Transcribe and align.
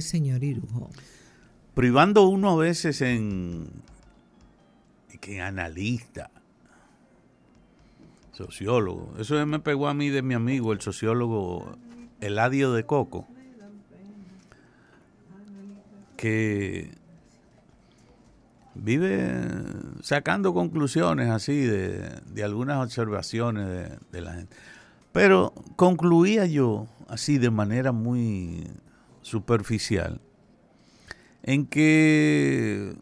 señor 0.00 0.44
Irujo. 0.44 0.90
Privando 1.74 2.28
uno 2.28 2.50
a 2.50 2.56
veces 2.56 3.00
en 3.00 3.68
que 5.20 5.40
analista, 5.40 6.30
sociólogo. 8.32 9.14
Eso 9.18 9.44
me 9.46 9.58
pegó 9.58 9.88
a 9.88 9.94
mí 9.94 10.10
de 10.10 10.20
mi 10.20 10.34
amigo, 10.34 10.72
el 10.72 10.82
sociólogo 10.82 11.78
Eladio 12.20 12.72
de 12.72 12.84
Coco, 12.84 13.26
que 16.16 16.90
vive 18.74 19.32
sacando 20.02 20.52
conclusiones 20.52 21.30
así 21.30 21.60
de, 21.60 22.44
algunas 22.44 22.84
observaciones 22.84 23.66
de, 23.66 23.98
de, 24.12 24.20
la 24.20 24.34
gente. 24.34 24.56
Pero 25.12 25.54
concluía 25.76 26.44
yo 26.44 26.86
así 27.08 27.38
de 27.38 27.50
manera 27.50 27.92
muy 27.92 28.66
superficial 29.24 30.20
en 31.42 31.66
que 31.66 32.94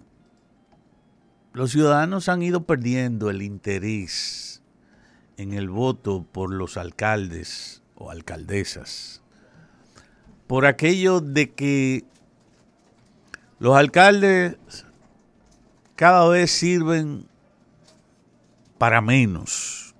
los 1.52 1.72
ciudadanos 1.72 2.28
han 2.28 2.42
ido 2.42 2.64
perdiendo 2.64 3.28
el 3.28 3.42
interés 3.42 4.62
en 5.36 5.52
el 5.52 5.68
voto 5.68 6.24
por 6.30 6.52
los 6.52 6.76
alcaldes 6.76 7.82
o 7.96 8.10
alcaldesas, 8.10 9.20
por 10.46 10.64
aquello 10.64 11.20
de 11.20 11.50
que 11.50 12.04
los 13.58 13.76
alcaldes 13.76 14.56
cada 15.96 16.28
vez 16.28 16.50
sirven 16.52 17.26
para 18.78 19.00
menos, 19.00 19.94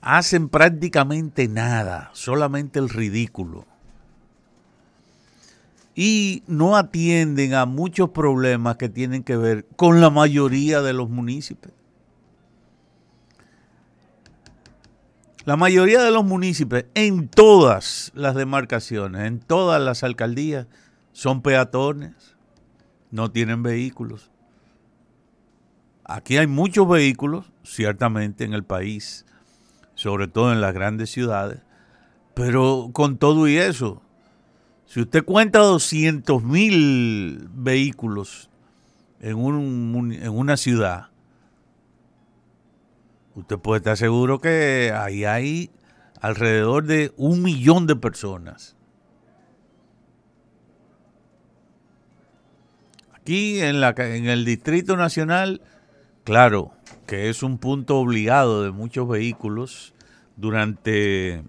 hacen 0.00 0.48
prácticamente 0.48 1.48
nada, 1.48 2.10
solamente 2.12 2.78
el 2.78 2.88
ridículo 2.88 3.69
y 6.02 6.44
no 6.46 6.78
atienden 6.78 7.52
a 7.52 7.66
muchos 7.66 8.08
problemas 8.08 8.76
que 8.76 8.88
tienen 8.88 9.22
que 9.22 9.36
ver 9.36 9.66
con 9.76 10.00
la 10.00 10.08
mayoría 10.08 10.80
de 10.80 10.94
los 10.94 11.10
municipios. 11.10 11.74
La 15.44 15.58
mayoría 15.58 16.02
de 16.02 16.10
los 16.10 16.24
municipios 16.24 16.86
en 16.94 17.28
todas 17.28 18.12
las 18.14 18.34
demarcaciones, 18.34 19.26
en 19.26 19.40
todas 19.40 19.78
las 19.82 20.02
alcaldías, 20.02 20.68
son 21.12 21.42
peatones, 21.42 22.34
no 23.10 23.30
tienen 23.30 23.62
vehículos. 23.62 24.30
Aquí 26.06 26.38
hay 26.38 26.46
muchos 26.46 26.88
vehículos, 26.88 27.52
ciertamente 27.62 28.44
en 28.44 28.54
el 28.54 28.64
país, 28.64 29.26
sobre 29.96 30.28
todo 30.28 30.50
en 30.50 30.62
las 30.62 30.72
grandes 30.72 31.10
ciudades, 31.10 31.60
pero 32.32 32.88
con 32.94 33.18
todo 33.18 33.46
y 33.48 33.58
eso, 33.58 34.00
si 34.90 35.00
usted 35.00 35.24
cuenta 35.24 35.60
200 35.60 36.42
mil 36.42 37.48
vehículos 37.54 38.50
en, 39.20 39.38
en 39.38 40.30
una 40.30 40.56
ciudad, 40.56 41.10
usted 43.36 43.56
puede 43.56 43.78
estar 43.78 43.96
seguro 43.96 44.40
que 44.40 44.92
ahí 44.92 45.24
hay 45.24 45.70
alrededor 46.20 46.86
de 46.86 47.12
un 47.16 47.40
millón 47.40 47.86
de 47.86 47.94
personas. 47.94 48.74
Aquí 53.14 53.60
en, 53.60 53.80
la, 53.80 53.94
en 53.96 54.26
el 54.26 54.44
Distrito 54.44 54.96
Nacional, 54.96 55.62
claro, 56.24 56.72
que 57.06 57.28
es 57.28 57.44
un 57.44 57.58
punto 57.58 57.96
obligado 57.96 58.64
de 58.64 58.72
muchos 58.72 59.08
vehículos 59.08 59.94
durante, 60.34 61.44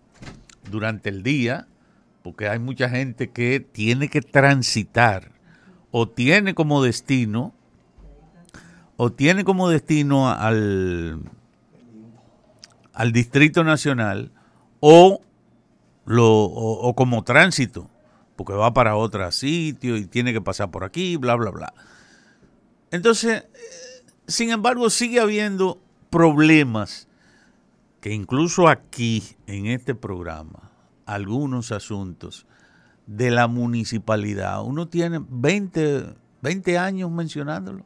durante 0.70 1.10
el 1.10 1.24
día, 1.24 1.68
porque 2.24 2.48
hay 2.48 2.60
mucha 2.60 2.90
gente 2.90 3.30
que 3.30 3.60
tiene 3.60 4.10
que 4.10 4.22
transitar 4.22 5.32
o 5.92 6.08
tiene 6.08 6.54
como 6.54 6.82
destino 6.84 7.54
o 8.98 9.12
tiene 9.12 9.44
como 9.44 9.70
destino 9.70 10.30
al, 10.30 11.20
al 12.94 13.12
Distrito 13.12 13.64
Nacional 13.64 14.32
o, 14.80 15.22
lo, 16.06 16.28
o, 16.28 16.96
como 16.96 17.24
tránsito, 17.24 17.90
porque 18.36 18.54
va 18.54 18.74
para 18.74 18.96
otro 18.96 19.32
sitio 19.32 19.98
y 19.98 20.06
tiene 20.06 20.34
que 20.34 20.42
pasar 20.42 20.72
por 20.72 20.84
aquí, 20.84 21.18
bla, 21.18 21.36
bla, 21.36 21.52
bla. 21.52 21.74
Entonces, 22.92 23.44
eh, 23.44 24.12
sin 24.28 24.52
embargo, 24.52 24.90
sigue 24.90 25.20
habiendo 25.20 25.80
problemas 26.10 27.08
que 28.02 28.12
incluso 28.14 28.68
aquí, 28.68 29.24
en 29.48 29.68
este 29.68 29.96
programa, 29.96 30.71
algunos 31.06 31.72
asuntos 31.72 32.46
de 33.06 33.32
la 33.32 33.48
municipalidad. 33.48 34.64
Uno 34.64 34.88
tiene 34.88 35.20
20, 35.28 36.16
20 36.42 36.78
años 36.78 37.12
mencionándolo. 37.12 37.86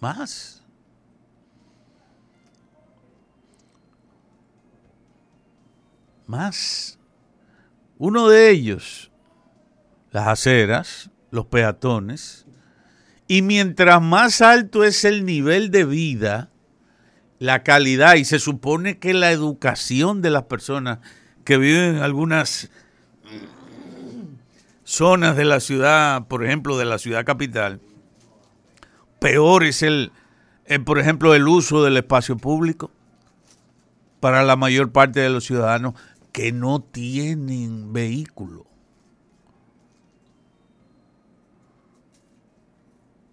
Más. 0.00 0.62
Más. 6.26 6.98
Uno 7.96 8.28
de 8.28 8.50
ellos, 8.50 9.10
las 10.10 10.28
aceras, 10.28 11.10
los 11.30 11.46
peatones, 11.46 12.46
y 13.26 13.42
mientras 13.42 14.00
más 14.00 14.40
alto 14.40 14.84
es 14.84 15.04
el 15.04 15.24
nivel 15.24 15.70
de 15.70 15.84
vida, 15.84 16.50
la 17.38 17.62
calidad, 17.62 18.14
y 18.14 18.24
se 18.24 18.38
supone 18.38 18.98
que 18.98 19.14
la 19.14 19.32
educación 19.32 20.22
de 20.22 20.30
las 20.30 20.44
personas 20.44 21.00
que 21.48 21.56
viven 21.56 21.96
en 21.96 22.02
algunas 22.02 22.68
zonas 24.84 25.34
de 25.34 25.46
la 25.46 25.60
ciudad, 25.60 26.26
por 26.28 26.44
ejemplo, 26.44 26.76
de 26.76 26.84
la 26.84 26.98
ciudad 26.98 27.24
capital, 27.24 27.80
peor 29.18 29.64
es 29.64 29.82
el, 29.82 30.12
eh, 30.66 30.78
por 30.78 30.98
ejemplo, 30.98 31.34
el 31.34 31.48
uso 31.48 31.82
del 31.82 31.96
espacio 31.96 32.36
público 32.36 32.90
para 34.20 34.42
la 34.42 34.56
mayor 34.56 34.92
parte 34.92 35.20
de 35.20 35.30
los 35.30 35.44
ciudadanos 35.44 35.94
que 36.32 36.52
no 36.52 36.80
tienen 36.80 37.94
vehículo. 37.94 38.66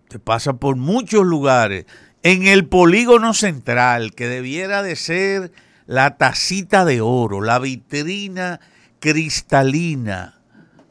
Se 0.09 0.19
pasa 0.19 0.53
por 0.53 0.77
muchos 0.77 1.25
lugares. 1.25 1.85
En 2.23 2.47
el 2.47 2.65
polígono 2.65 3.33
central, 3.33 4.15
que 4.15 4.29
debiera 4.29 4.83
de 4.83 4.95
ser 4.95 5.51
la 5.87 6.17
tacita 6.17 6.85
de 6.85 7.01
oro, 7.01 7.41
la 7.41 7.59
vitrina 7.59 8.59
cristalina, 8.99 10.41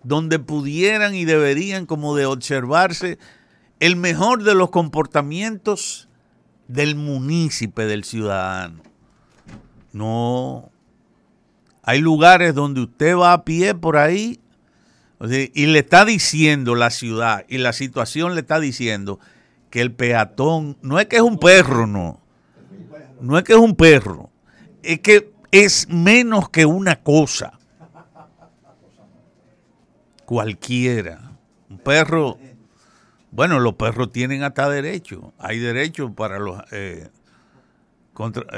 donde 0.02 0.38
pudieran 0.38 1.14
y 1.14 1.24
deberían 1.24 1.86
como 1.86 2.14
de 2.14 2.26
observarse 2.26 3.18
el 3.80 3.96
mejor 3.96 4.44
de 4.44 4.54
los 4.54 4.70
comportamientos 4.70 6.08
del 6.68 6.94
munícipe, 6.94 7.86
del 7.86 8.04
ciudadano. 8.04 8.82
No, 9.92 10.70
hay 11.82 12.00
lugares 12.00 12.54
donde 12.54 12.82
usted 12.82 13.16
va 13.16 13.32
a 13.32 13.44
pie 13.44 13.74
por 13.74 13.96
ahí 13.96 14.40
y 15.20 15.66
le 15.66 15.78
está 15.78 16.04
diciendo 16.04 16.74
la 16.74 16.90
ciudad 16.90 17.44
y 17.48 17.58
la 17.58 17.72
situación 17.72 18.34
le 18.34 18.42
está 18.42 18.60
diciendo 18.60 19.18
que 19.70 19.80
el 19.80 19.92
peatón 19.92 20.76
no 20.82 21.00
es 21.00 21.06
que 21.06 21.16
es 21.16 21.22
un 21.22 21.38
perro, 21.38 21.86
no. 21.86 22.20
No 23.20 23.38
es 23.38 23.44
que 23.44 23.54
es 23.54 23.58
un 23.58 23.74
perro 23.74 24.30
es 24.84 25.00
que 25.00 25.32
es 25.50 25.88
menos 25.88 26.48
que 26.48 26.66
una 26.66 26.96
cosa. 26.96 27.58
Cualquiera. 30.24 31.32
Un 31.68 31.78
perro, 31.78 32.38
bueno, 33.30 33.60
los 33.60 33.74
perros 33.74 34.12
tienen 34.12 34.42
hasta 34.42 34.68
derecho. 34.68 35.32
Hay 35.38 35.58
derecho 35.58 36.12
para 36.12 36.38
los 36.38 36.60
eh, 36.72 37.08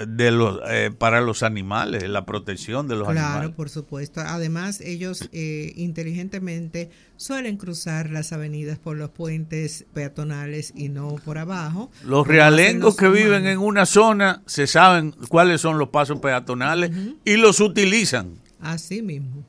de 0.06 0.30
los, 0.30 0.60
eh, 0.68 0.90
para 0.96 1.20
los 1.22 1.42
animales, 1.42 2.06
la 2.08 2.26
protección 2.26 2.88
de 2.88 2.96
los 2.96 3.08
animales. 3.08 3.32
Claro, 3.32 3.54
por 3.54 3.70
supuesto. 3.70 4.20
Además, 4.20 4.80
ellos 4.82 5.28
eh, 5.32 5.72
inteligentemente 5.76 6.90
suelen 7.16 7.56
cruzar 7.56 8.10
las 8.10 8.32
avenidas 8.32 8.78
por 8.78 8.96
los 8.96 9.10
puentes 9.10 9.86
peatonales 9.94 10.72
y 10.76 10.90
no 10.90 11.16
por 11.24 11.38
abajo. 11.38 11.90
Los 12.04 12.26
realengos 12.26 12.96
que 12.96 13.08
viven 13.08 13.46
en 13.46 13.58
una 13.58 13.86
zona 13.86 14.42
se 14.46 14.66
saben 14.66 15.14
cuáles 15.28 15.62
son 15.62 15.78
los 15.78 15.88
pasos 15.88 16.20
peatonales 16.20 16.90
y 17.24 17.36
los 17.36 17.60
utilizan. 17.60 18.34
Así 18.60 19.00
mismo. 19.00 19.44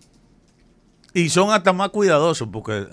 Y 1.13 1.29
son 1.29 1.51
hasta 1.51 1.73
más 1.73 1.89
cuidadosos 1.89 2.47
porque... 2.51 2.87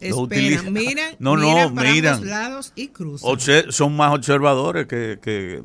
los 0.00 0.18
utilizan. 0.18 0.72
miran, 0.72 1.14
no, 1.20 1.36
no, 1.36 1.70
miran, 1.70 2.20
los 2.20 2.28
lados 2.28 2.72
y 2.74 2.88
cruzan. 2.88 3.38
son 3.70 3.96
más 3.96 4.14
observadores 4.14 4.86
que 4.86 5.62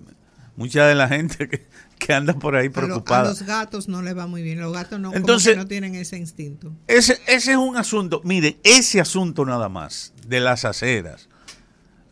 mucha 0.61 0.85
de 0.85 0.93
la 0.93 1.07
gente 1.07 1.49
que, 1.97 2.13
anda 2.13 2.33
por 2.33 2.55
ahí 2.55 2.69
preocupada. 2.69 3.21
A, 3.21 3.29
los 3.29 3.43
gatos 3.43 3.87
no 3.87 4.01
les 4.01 4.15
va 4.15 4.27
muy 4.27 4.43
bien, 4.43 4.59
los 4.59 4.71
gatos 4.73 4.99
no, 4.99 5.13
Entonces, 5.13 5.57
no 5.57 5.65
tienen 5.65 5.95
ese 5.95 6.17
instinto. 6.17 6.71
Ese, 6.87 7.19
ese 7.27 7.51
es 7.51 7.57
un 7.57 7.77
asunto, 7.77 8.21
mire, 8.23 8.59
ese 8.63 8.99
asunto 9.01 9.43
nada 9.45 9.69
más, 9.69 10.13
de 10.27 10.39
las 10.39 10.65
aceras, 10.65 11.29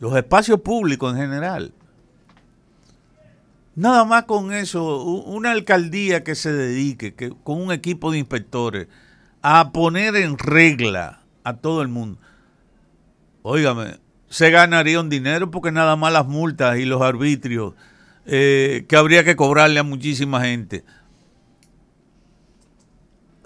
los 0.00 0.16
espacios 0.16 0.60
públicos 0.62 1.12
en 1.14 1.20
general. 1.20 1.72
Nada 3.76 4.04
más 4.04 4.24
con 4.24 4.52
eso, 4.52 5.04
una 5.04 5.52
alcaldía 5.52 6.24
que 6.24 6.34
se 6.34 6.52
dedique, 6.52 7.14
que, 7.14 7.30
con 7.44 7.62
un 7.62 7.70
equipo 7.70 8.10
de 8.10 8.18
inspectores, 8.18 8.88
a 9.42 9.70
poner 9.70 10.16
en 10.16 10.38
regla 10.38 11.22
a 11.44 11.56
todo 11.56 11.82
el 11.82 11.88
mundo. 11.88 12.18
Óigame, 13.42 13.98
se 14.28 14.50
ganaría 14.50 15.00
un 15.00 15.08
dinero 15.08 15.50
porque 15.50 15.72
nada 15.72 15.94
más 15.96 16.12
las 16.12 16.26
multas 16.26 16.78
y 16.78 16.84
los 16.84 17.00
arbitrios 17.00 17.74
eh, 18.26 18.84
que 18.88 18.96
habría 18.96 19.24
que 19.24 19.36
cobrarle 19.36 19.80
a 19.80 19.82
muchísima 19.82 20.42
gente. 20.42 20.84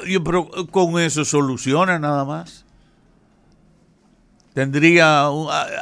Yo, 0.06 0.22
pero 0.22 0.48
con 0.70 1.00
eso 1.00 1.24
soluciona 1.24 1.98
nada 1.98 2.24
más. 2.24 2.64
Tendría 4.52 5.28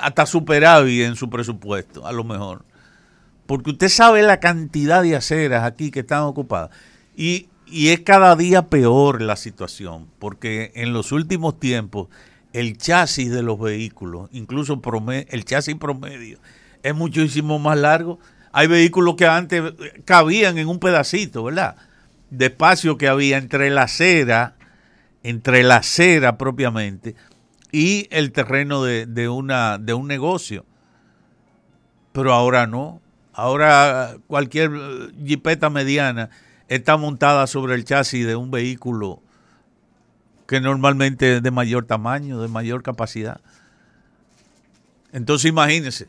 hasta 0.01 0.27
superávit 0.27 1.03
en 1.03 1.17
su 1.17 1.29
presupuesto, 1.29 2.07
a 2.07 2.13
lo 2.13 2.25
mejor. 2.25 2.65
Porque 3.47 3.71
usted 3.71 3.89
sabe 3.89 4.23
la 4.23 4.41
cantidad 4.41 5.03
de 5.03 5.17
aceras 5.17 5.65
aquí 5.65 5.91
que 5.91 6.01
están 6.01 6.23
ocupadas. 6.23 6.71
Y, 7.17 7.49
y 7.67 7.89
es 7.89 8.01
cada 8.01 8.35
día 8.37 8.69
peor 8.69 9.21
la 9.21 9.37
situación, 9.37 10.09
porque 10.19 10.73
en 10.75 10.93
los 10.93 11.13
últimos 11.13 11.59
tiempos 11.61 12.09
el 12.53 12.77
chasis 12.77 13.31
de 13.31 13.43
los 13.43 13.59
vehículos, 13.59 14.29
incluso 14.33 14.81
el 15.29 15.45
chasis 15.45 15.75
promedio, 15.77 16.39
es 16.83 16.95
muchísimo 16.95 17.59
más 17.59 17.79
largo. 17.79 18.19
Hay 18.53 18.67
vehículos 18.67 19.17
que 19.17 19.27
antes 19.27 19.63
cabían 20.05 20.59
en 20.59 20.69
un 20.69 20.79
pedacito, 20.79 21.45
¿verdad? 21.45 21.77
De 22.31 22.47
espacio 22.47 22.99
que 22.99 23.09
había 23.09 23.39
entre 23.39 23.71
la 23.71 23.83
acera, 23.83 24.57
entre 25.23 25.63
la 25.63 25.77
acera 25.77 26.37
propiamente, 26.37 27.17
y 27.71 28.07
el 28.11 28.33
terreno 28.33 28.83
de, 28.83 29.07
de, 29.07 29.29
una, 29.29 29.79
de 29.79 29.95
un 29.95 30.07
negocio. 30.07 30.67
Pero 32.13 32.35
ahora 32.35 32.67
no. 32.67 33.01
Ahora 33.33 34.17
cualquier 34.27 34.71
jipeta 35.25 35.71
mediana 35.71 36.29
está 36.69 36.99
montada 36.99 37.47
sobre 37.47 37.75
el 37.75 37.85
chasis 37.85 38.27
de 38.27 38.37
un 38.37 38.51
vehículo 38.51 39.23
que 40.47 40.61
normalmente 40.61 41.37
es 41.37 41.43
de 41.43 41.51
mayor 41.51 41.87
tamaño, 41.87 42.41
de 42.43 42.49
mayor 42.49 42.83
capacidad. 42.83 43.41
Entonces 45.13 45.49
imagínense, 45.49 46.09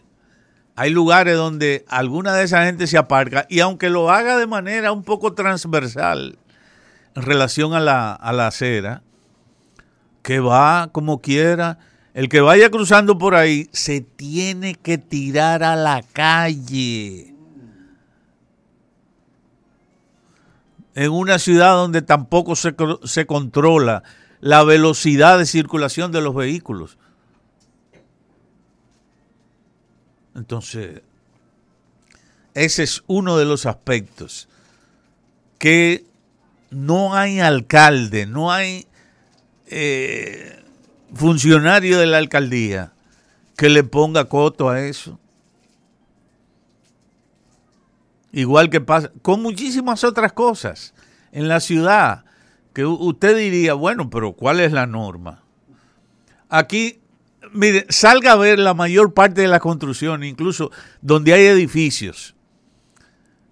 hay 0.75 0.89
lugares 0.89 1.35
donde 1.35 1.85
alguna 1.87 2.33
de 2.33 2.43
esa 2.43 2.65
gente 2.65 2.87
se 2.87 2.97
aparca 2.97 3.45
y 3.49 3.59
aunque 3.59 3.89
lo 3.89 4.09
haga 4.09 4.37
de 4.37 4.47
manera 4.47 4.91
un 4.91 5.03
poco 5.03 5.33
transversal 5.33 6.37
en 7.15 7.21
relación 7.21 7.73
a 7.73 7.79
la, 7.79 8.13
a 8.13 8.33
la 8.33 8.47
acera, 8.47 9.03
que 10.23 10.39
va 10.39 10.89
como 10.91 11.21
quiera, 11.21 11.77
el 12.13 12.29
que 12.29 12.41
vaya 12.41 12.71
cruzando 12.71 13.17
por 13.17 13.35
ahí 13.35 13.69
se 13.71 14.01
tiene 14.01 14.73
que 14.73 14.97
tirar 14.97 15.63
a 15.63 15.75
la 15.75 16.01
calle. 16.01 17.35
En 20.95 21.11
una 21.11 21.39
ciudad 21.39 21.73
donde 21.73 22.01
tampoco 22.01 22.55
se, 22.55 22.75
se 23.03 23.25
controla 23.25 24.03
la 24.41 24.63
velocidad 24.63 25.37
de 25.37 25.45
circulación 25.45 26.11
de 26.11 26.21
los 26.21 26.35
vehículos. 26.35 26.97
Entonces, 30.35 31.01
ese 32.53 32.83
es 32.83 33.03
uno 33.07 33.37
de 33.37 33.45
los 33.45 33.65
aspectos 33.65 34.47
que 35.59 36.05
no 36.69 37.15
hay 37.15 37.39
alcalde, 37.39 38.25
no 38.25 38.51
hay 38.51 38.87
eh, 39.67 40.63
funcionario 41.13 41.99
de 41.99 42.05
la 42.05 42.17
alcaldía 42.17 42.93
que 43.55 43.69
le 43.69 43.83
ponga 43.83 44.25
coto 44.25 44.69
a 44.69 44.81
eso. 44.81 45.19
Igual 48.31 48.69
que 48.69 48.81
pasa 48.81 49.11
con 49.21 49.41
muchísimas 49.41 50.03
otras 50.03 50.33
cosas 50.33 50.93
en 51.31 51.47
la 51.47 51.59
ciudad 51.59 52.25
que 52.73 52.85
usted 52.85 53.37
diría, 53.37 53.75
bueno, 53.75 54.09
pero 54.09 54.33
¿cuál 54.33 54.59
es 54.59 54.71
la 54.71 54.87
norma? 54.87 55.43
Aquí, 56.49 56.99
mire, 57.53 57.85
salga 57.89 58.33
a 58.33 58.35
ver 58.35 58.59
la 58.59 58.73
mayor 58.73 59.13
parte 59.13 59.41
de 59.41 59.47
la 59.47 59.59
construcción, 59.59 60.23
incluso 60.23 60.71
donde 61.01 61.33
hay 61.33 61.45
edificios. 61.45 62.35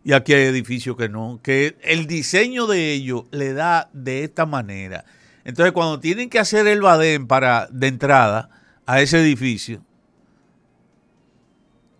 Y 0.03 0.13
aquí 0.13 0.33
hay 0.33 0.43
edificios 0.43 0.97
que 0.97 1.09
no, 1.09 1.39
que 1.43 1.77
el 1.81 2.07
diseño 2.07 2.65
de 2.67 2.91
ellos 2.91 3.25
le 3.31 3.53
da 3.53 3.89
de 3.93 4.23
esta 4.23 4.45
manera. 4.45 5.05
Entonces, 5.43 5.73
cuando 5.73 5.99
tienen 5.99 6.29
que 6.29 6.39
hacer 6.39 6.67
el 6.67 6.81
badén 6.81 7.27
para 7.27 7.67
de 7.71 7.87
entrada 7.87 8.49
a 8.85 9.01
ese 9.01 9.19
edificio, 9.21 9.83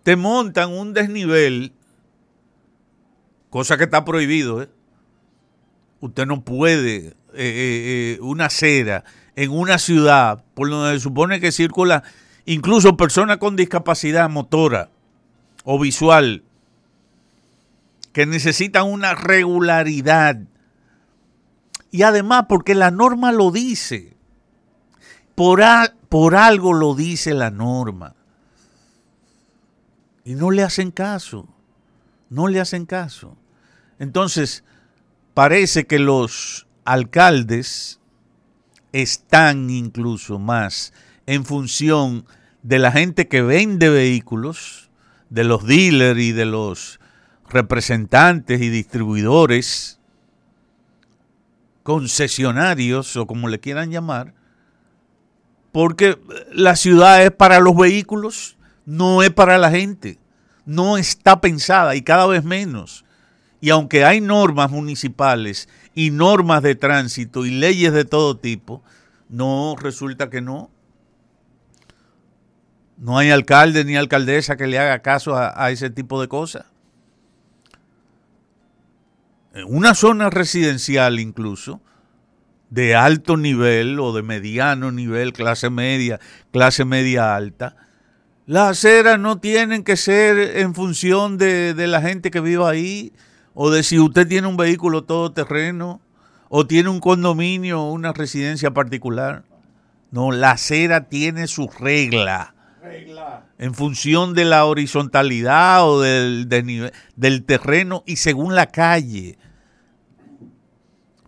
te 0.04 0.16
montan 0.16 0.72
un 0.72 0.94
desnivel, 0.94 1.74
cosa 3.50 3.78
que 3.78 3.84
está 3.84 4.04
prohibido, 4.04 4.64
¿eh? 4.64 4.70
usted 6.00 6.26
no 6.26 6.44
puede, 6.44 7.14
eh, 7.34 8.16
eh, 8.16 8.18
una 8.22 8.46
acera 8.46 9.04
en 9.36 9.52
una 9.52 9.78
ciudad 9.78 10.44
por 10.54 10.70
donde 10.70 10.94
se 10.94 11.00
supone 11.00 11.40
que 11.40 11.52
circula 11.52 12.04
incluso 12.46 12.98
personas 12.98 13.38
con 13.38 13.56
discapacidad 13.56 14.30
motora 14.30 14.90
o 15.64 15.80
visual, 15.80 16.44
que 18.14 18.26
necesitan 18.26 18.88
una 18.88 19.14
regularidad. 19.14 20.38
Y 21.92 22.04
además 22.04 22.46
porque 22.48 22.76
la 22.76 22.92
norma 22.92 23.32
lo 23.32 23.52
dice. 23.52 24.16
Por, 25.36 25.62
por 26.10 26.36
algo 26.36 26.74
lo 26.74 26.96
dice 26.96 27.34
la 27.34 27.52
norma. 27.52 28.16
Y 30.24 30.36
no 30.36 30.52
le 30.52 30.64
hacen 30.64 30.92
caso. 30.92 31.48
No 32.30 32.48
le 32.48 32.60
hacen 32.60 32.86
caso. 32.86 33.38
Entonces, 34.00 34.64
parece 35.34 35.86
que 35.86 36.00
los 36.00 36.68
alcaldes 36.86 38.01
están 38.92 39.70
incluso 39.70 40.40
más 40.40 40.94
en 41.26 41.46
función 41.46 42.26
de 42.64 42.80
la 42.80 42.92
gente 42.92 43.28
que 43.28 43.42
vende 43.42 43.90
vehículos, 43.90 44.90
de 45.30 45.44
los 45.44 45.66
dealers 45.66 46.20
y 46.20 46.32
de 46.32 46.46
los 46.46 47.00
representantes 47.50 48.62
y 48.62 48.70
distribuidores, 48.70 50.00
concesionarios 51.84 53.16
o 53.18 53.28
como 53.28 53.48
le 53.50 53.60
quieran 53.60 53.92
llamar, 53.92 54.34
porque 55.72 56.20
la 56.52 56.76
ciudad 56.76 57.24
es 57.24 57.32
para 57.32 57.60
los 57.60 57.76
vehículos, 57.76 58.58
no 58.86 59.24
es 59.24 59.32
para 59.32 59.58
la 59.58 59.72
gente, 59.72 60.20
no 60.66 60.98
está 60.98 61.42
pensada 61.42 61.96
y 61.96 62.02
cada 62.02 62.28
vez 62.28 62.44
menos. 62.44 63.06
Y 63.62 63.70
aunque 63.70 64.04
hay 64.04 64.22
normas 64.22 64.72
municipales 64.72 65.70
y 65.94 66.12
normas 66.12 66.64
de 66.64 66.76
tránsito 66.76 67.46
y 67.46 67.52
leyes 67.52 67.94
de 67.94 68.06
todo 68.06 68.38
tipo, 68.38 68.84
no 69.30 69.76
resulta 69.80 70.30
que 70.30 70.42
no. 70.42 70.70
No 72.98 73.18
hay 73.18 73.32
alcalde 73.32 73.84
ni 73.84 73.96
alcaldesa 73.96 74.58
que 74.58 74.68
le 74.68 74.78
haga 74.78 75.00
caso 75.00 75.36
a, 75.36 75.72
ese 75.72 75.90
tipo 75.90 76.22
de 76.22 76.28
cosas. 76.28 76.66
En 79.54 79.66
una 79.68 79.96
zona 79.96 80.30
residencial 80.30 81.20
incluso, 81.20 81.82
de 82.70 82.96
alto 82.96 83.36
nivel 83.36 84.00
o 84.00 84.14
de 84.14 84.22
mediano 84.22 84.92
nivel, 84.92 85.34
clase 85.34 85.70
media, 85.70 86.20
clase 86.52 86.86
media 86.86 87.36
alta, 87.36 87.76
las 88.46 88.72
aceras 88.72 89.20
no 89.20 89.40
tienen 89.40 89.84
que 89.84 89.98
ser 89.98 90.58
en 90.58 90.74
función 90.74 91.38
de, 91.38 91.74
de 91.74 91.88
la 91.88 92.02
gente 92.02 92.32
que 92.32 92.40
viva 92.40 92.70
ahí, 92.70 93.12
o 93.54 93.70
de 93.70 93.84
si 93.84 94.00
usted 94.00 94.28
tiene 94.28 94.48
un 94.48 94.58
vehículo 94.58 95.04
todoterreno 95.04 96.02
o 96.50 96.68
tiene 96.68 96.90
un 96.90 97.00
condominio 97.00 97.82
o 97.82 97.92
una 97.92 98.14
residencia 98.14 98.72
particular. 98.72 99.44
No, 100.12 100.32
la 100.32 100.52
acera 100.52 101.08
tiene 101.08 101.48
su 101.48 101.70
regla. 101.70 102.54
En 103.58 103.74
función 103.74 104.34
de 104.34 104.44
la 104.44 104.66
horizontalidad 104.66 105.88
o 105.88 106.02
del, 106.02 106.50
del 107.16 107.44
terreno 107.46 108.04
y 108.06 108.18
según 108.18 108.56
la 108.56 108.68
calle. 108.68 109.38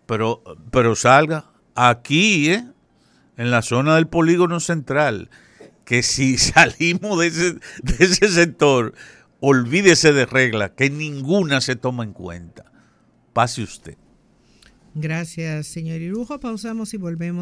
Pero, 0.05 0.43
pero 0.71 0.95
salga 0.95 1.45
aquí, 1.75 2.49
¿eh? 2.49 2.65
en 3.37 3.51
la 3.51 3.61
zona 3.61 3.95
del 3.95 4.07
polígono 4.07 4.59
central, 4.59 5.29
que 5.85 6.03
si 6.03 6.37
salimos 6.37 7.19
de 7.19 7.27
ese, 7.27 7.53
de 7.81 8.05
ese 8.05 8.27
sector, 8.27 8.93
olvídese 9.45 10.13
de 10.13 10.25
reglas, 10.25 10.71
que 10.77 10.89
ninguna 10.89 11.59
se 11.59 11.75
toma 11.75 12.05
en 12.05 12.13
cuenta. 12.13 12.71
Pase 13.33 13.61
usted. 13.61 13.97
Gracias, 14.95 15.67
señor 15.67 15.99
Irujo. 15.99 16.39
Pausamos 16.39 16.93
y 16.93 16.97
volvemos. 16.97 17.41